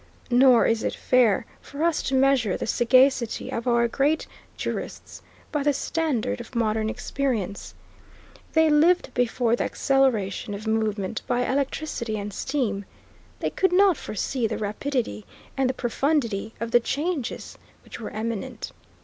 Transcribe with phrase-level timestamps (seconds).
[0.31, 4.25] Nor is it fair for us to measure the sagacity of our great
[4.57, 7.75] jurists by the standard of modern experience.
[8.53, 12.85] They lived before the acceleration of movement by electricity and steam.
[13.41, 15.23] They could not foresee the rapidity
[15.55, 18.71] and the profundity of the changes which were imminent.